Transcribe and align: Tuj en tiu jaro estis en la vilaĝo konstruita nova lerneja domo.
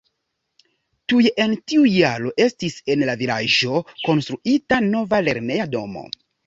Tuj 1.13 1.25
en 1.45 1.53
tiu 1.73 1.85
jaro 1.97 2.33
estis 2.47 2.81
en 2.95 3.07
la 3.11 3.19
vilaĝo 3.23 3.85
konstruita 4.09 4.85
nova 4.93 5.27
lerneja 5.29 5.75
domo. 5.81 6.11